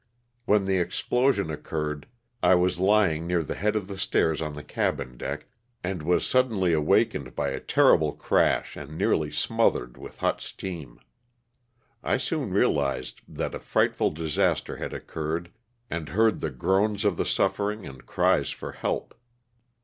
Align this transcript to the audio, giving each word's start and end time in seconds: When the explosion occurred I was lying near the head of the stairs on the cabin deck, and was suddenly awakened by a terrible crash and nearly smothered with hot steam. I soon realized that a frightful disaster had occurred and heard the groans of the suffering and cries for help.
When 0.45 0.65
the 0.65 0.77
explosion 0.79 1.51
occurred 1.51 2.07
I 2.41 2.55
was 2.55 2.79
lying 2.79 3.27
near 3.27 3.43
the 3.43 3.53
head 3.53 3.75
of 3.75 3.87
the 3.87 3.99
stairs 3.99 4.41
on 4.41 4.55
the 4.55 4.63
cabin 4.63 5.15
deck, 5.15 5.45
and 5.83 6.01
was 6.01 6.25
suddenly 6.25 6.73
awakened 6.73 7.35
by 7.35 7.49
a 7.49 7.59
terrible 7.59 8.11
crash 8.13 8.75
and 8.75 8.97
nearly 8.97 9.29
smothered 9.29 9.97
with 9.97 10.17
hot 10.17 10.41
steam. 10.41 10.99
I 12.03 12.17
soon 12.17 12.51
realized 12.51 13.21
that 13.27 13.53
a 13.53 13.59
frightful 13.59 14.09
disaster 14.09 14.77
had 14.77 14.91
occurred 14.91 15.51
and 15.87 16.09
heard 16.09 16.41
the 16.41 16.49
groans 16.49 17.05
of 17.05 17.15
the 17.15 17.23
suffering 17.27 17.85
and 17.85 18.03
cries 18.03 18.49
for 18.49 18.71
help. 18.71 19.13